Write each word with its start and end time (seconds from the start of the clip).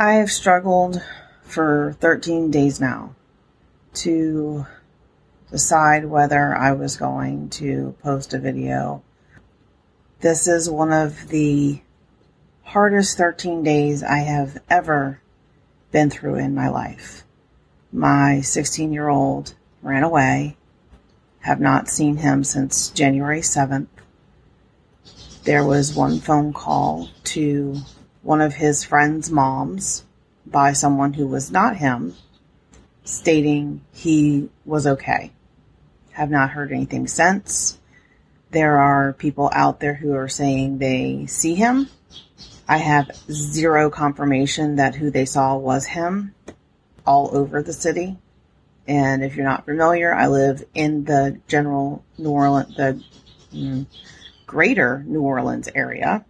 I 0.00 0.12
have 0.14 0.30
struggled 0.30 1.02
for 1.42 1.96
13 1.98 2.52
days 2.52 2.80
now 2.80 3.16
to 3.94 4.64
decide 5.50 6.04
whether 6.04 6.54
I 6.54 6.70
was 6.70 6.96
going 6.96 7.48
to 7.50 7.96
post 8.00 8.32
a 8.32 8.38
video. 8.38 9.02
This 10.20 10.46
is 10.46 10.70
one 10.70 10.92
of 10.92 11.26
the 11.30 11.82
hardest 12.62 13.18
13 13.18 13.64
days 13.64 14.04
I 14.04 14.18
have 14.18 14.62
ever 14.70 15.20
been 15.90 16.10
through 16.10 16.36
in 16.36 16.54
my 16.54 16.68
life. 16.68 17.24
My 17.90 18.40
16 18.40 18.92
year 18.92 19.08
old 19.08 19.56
ran 19.82 20.04
away, 20.04 20.56
have 21.40 21.58
not 21.58 21.88
seen 21.88 22.18
him 22.18 22.44
since 22.44 22.90
January 22.90 23.40
7th. 23.40 23.88
There 25.42 25.64
was 25.64 25.96
one 25.96 26.20
phone 26.20 26.52
call 26.52 27.08
to 27.24 27.78
one 28.28 28.42
of 28.42 28.52
his 28.52 28.84
friend's 28.84 29.30
moms 29.30 30.04
by 30.44 30.74
someone 30.74 31.14
who 31.14 31.26
was 31.26 31.50
not 31.50 31.78
him 31.78 32.14
stating 33.02 33.80
he 33.90 34.50
was 34.66 34.86
okay. 34.86 35.32
Have 36.10 36.30
not 36.30 36.50
heard 36.50 36.70
anything 36.70 37.06
since. 37.06 37.78
There 38.50 38.76
are 38.76 39.14
people 39.14 39.48
out 39.54 39.80
there 39.80 39.94
who 39.94 40.12
are 40.12 40.28
saying 40.28 40.76
they 40.76 41.24
see 41.24 41.54
him. 41.54 41.88
I 42.68 42.76
have 42.76 43.16
zero 43.32 43.88
confirmation 43.88 44.76
that 44.76 44.94
who 44.94 45.10
they 45.10 45.24
saw 45.24 45.56
was 45.56 45.86
him 45.86 46.34
all 47.06 47.34
over 47.34 47.62
the 47.62 47.72
city. 47.72 48.18
And 48.86 49.24
if 49.24 49.36
you're 49.36 49.46
not 49.46 49.64
familiar, 49.64 50.14
I 50.14 50.26
live 50.26 50.62
in 50.74 51.04
the 51.04 51.40
general 51.48 52.04
New 52.18 52.28
Orleans, 52.28 52.76
the 52.76 53.02
mm, 53.54 53.86
greater 54.46 55.02
New 55.06 55.22
Orleans 55.22 55.70
area. 55.74 56.26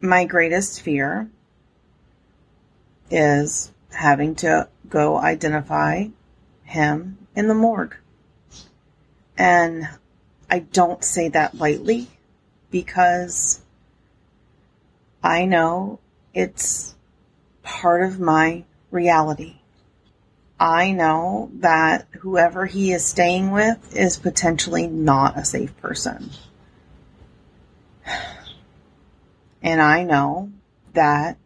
My 0.00 0.24
greatest 0.24 0.80
fear 0.80 1.28
is 3.10 3.70
having 3.90 4.34
to 4.36 4.68
go 4.88 5.18
identify 5.18 6.06
him 6.64 7.18
in 7.34 7.48
the 7.48 7.54
morgue. 7.54 7.96
And 9.36 9.88
I 10.50 10.60
don't 10.60 11.04
say 11.04 11.28
that 11.28 11.54
lightly 11.54 12.08
because 12.70 13.60
I 15.22 15.44
know 15.44 15.98
it's 16.32 16.94
part 17.62 18.02
of 18.02 18.18
my 18.18 18.64
reality. 18.90 19.56
I 20.58 20.92
know 20.92 21.50
that 21.56 22.06
whoever 22.20 22.66
he 22.66 22.92
is 22.92 23.04
staying 23.04 23.50
with 23.50 23.96
is 23.96 24.18
potentially 24.18 24.86
not 24.86 25.38
a 25.38 25.44
safe 25.44 25.76
person. 25.80 26.30
And 29.62 29.80
I 29.80 30.04
know 30.04 30.50
that 30.94 31.36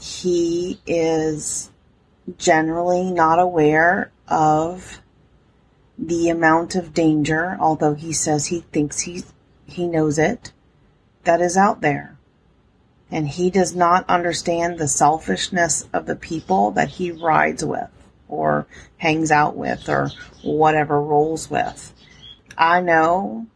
he 0.00 0.80
is 0.86 1.70
generally 2.36 3.10
not 3.10 3.38
aware 3.38 4.10
of 4.28 5.00
the 5.98 6.28
amount 6.28 6.74
of 6.74 6.92
danger, 6.92 7.56
although 7.60 7.94
he 7.94 8.12
says 8.12 8.46
he 8.46 8.60
thinks 8.72 9.00
he, 9.00 9.24
he 9.64 9.86
knows 9.86 10.18
it, 10.18 10.52
that 11.24 11.40
is 11.40 11.56
out 11.56 11.80
there. 11.80 12.16
And 13.10 13.28
he 13.28 13.50
does 13.50 13.74
not 13.74 14.08
understand 14.08 14.78
the 14.78 14.88
selfishness 14.88 15.88
of 15.92 16.06
the 16.06 16.16
people 16.16 16.72
that 16.72 16.88
he 16.88 17.12
rides 17.12 17.64
with 17.64 17.88
or 18.28 18.66
hangs 18.98 19.30
out 19.30 19.56
with 19.56 19.88
or 19.88 20.10
whatever 20.42 21.00
rolls 21.00 21.48
with. 21.48 21.94
I 22.58 22.80
know 22.80 23.46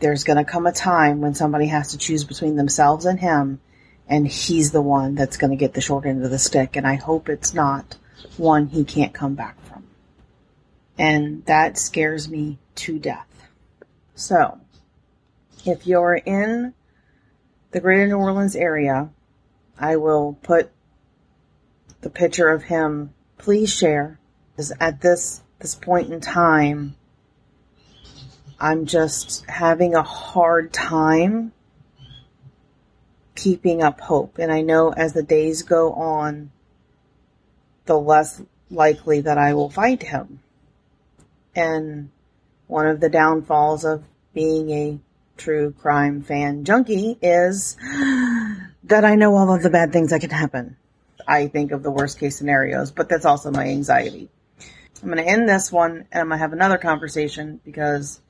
there's 0.00 0.24
going 0.24 0.44
to 0.44 0.50
come 0.50 0.66
a 0.66 0.72
time 0.72 1.20
when 1.20 1.34
somebody 1.34 1.66
has 1.66 1.92
to 1.92 1.98
choose 1.98 2.24
between 2.24 2.56
themselves 2.56 3.04
and 3.04 3.18
him 3.18 3.60
and 4.08 4.26
he's 4.26 4.70
the 4.70 4.82
one 4.82 5.14
that's 5.14 5.36
going 5.36 5.50
to 5.50 5.56
get 5.56 5.74
the 5.74 5.80
short 5.80 6.06
end 6.06 6.24
of 6.24 6.30
the 6.30 6.38
stick. 6.38 6.76
And 6.76 6.86
I 6.86 6.94
hope 6.94 7.28
it's 7.28 7.54
not 7.54 7.96
one 8.36 8.66
he 8.68 8.84
can't 8.84 9.14
come 9.14 9.34
back 9.34 9.60
from. 9.66 9.84
And 10.98 11.44
that 11.46 11.78
scares 11.78 12.28
me 12.28 12.58
to 12.76 12.98
death. 12.98 13.26
So, 14.14 14.60
if 15.64 15.86
you're 15.86 16.14
in 16.14 16.74
the 17.70 17.80
greater 17.80 18.06
New 18.06 18.16
Orleans 18.16 18.54
area, 18.54 19.08
I 19.78 19.96
will 19.96 20.38
put 20.42 20.70
the 22.02 22.10
picture 22.10 22.50
of 22.50 22.64
him. 22.64 23.12
Please 23.38 23.72
share. 23.72 24.20
At 24.78 25.00
this 25.00 25.42
this 25.58 25.74
point 25.74 26.12
in 26.12 26.20
time, 26.20 26.94
I'm 28.58 28.86
just 28.86 29.44
having 29.48 29.94
a 29.94 30.02
hard 30.02 30.72
time 30.72 31.52
keeping 33.34 33.82
up 33.82 34.00
hope. 34.00 34.38
And 34.38 34.52
I 34.52 34.62
know 34.62 34.92
as 34.92 35.12
the 35.12 35.22
days 35.22 35.62
go 35.62 35.92
on, 35.92 36.50
the 37.86 37.98
less 37.98 38.40
likely 38.70 39.22
that 39.22 39.38
I 39.38 39.54
will 39.54 39.70
find 39.70 40.02
him. 40.02 40.40
And 41.54 42.10
one 42.66 42.86
of 42.86 43.00
the 43.00 43.08
downfalls 43.08 43.84
of 43.84 44.04
being 44.32 44.70
a 44.70 44.98
true 45.36 45.72
crime 45.72 46.22
fan 46.22 46.64
junkie 46.64 47.18
is 47.20 47.76
that 48.84 49.04
I 49.04 49.14
know 49.16 49.36
all 49.36 49.54
of 49.54 49.62
the 49.62 49.70
bad 49.70 49.92
things 49.92 50.10
that 50.10 50.20
can 50.20 50.30
happen. 50.30 50.76
I 51.26 51.46
think 51.46 51.72
of 51.72 51.82
the 51.82 51.90
worst 51.90 52.18
case 52.18 52.36
scenarios, 52.36 52.90
but 52.90 53.08
that's 53.08 53.24
also 53.24 53.50
my 53.50 53.66
anxiety. 53.66 54.28
I'm 55.02 55.10
going 55.10 55.22
to 55.22 55.30
end 55.30 55.48
this 55.48 55.70
one 55.70 56.06
and 56.10 56.20
I'm 56.20 56.28
going 56.28 56.38
to 56.38 56.42
have 56.42 56.52
another 56.54 56.78
conversation 56.78 57.60
because 57.62 58.20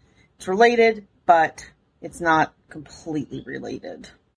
it's 0.45 0.49
related, 0.51 1.07
but 1.25 1.65
it's 2.03 2.21
not 2.21 2.53
completely 2.69 3.43
related. 3.47 4.11